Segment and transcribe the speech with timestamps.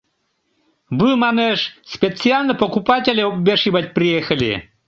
[0.97, 1.59] —Вы, манеш,
[1.93, 4.71] специально покупателей обвешивать приехали...